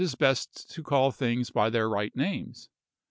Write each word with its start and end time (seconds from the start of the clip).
vil 0.01 0.05
is 0.07 0.15
best 0.15 0.67
to 0.67 0.81
call 0.81 1.11
things 1.11 1.51
by 1.51 1.69
their 1.69 1.87
right 1.87 2.15
names. 2.15 2.69